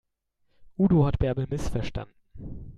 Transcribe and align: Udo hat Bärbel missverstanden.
Udo 0.77 1.05
hat 1.05 1.19
Bärbel 1.19 1.45
missverstanden. 1.47 2.15